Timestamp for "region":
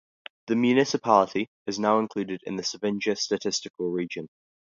3.91-4.29